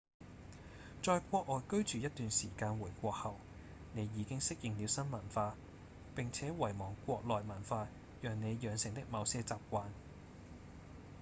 [1.03, 3.35] 在國外居住一段時間回國後
[3.93, 5.55] 你已經適應了新文化
[6.15, 7.87] 並且遺忘國內文化
[8.23, 9.83] 讓你養成的某些習慣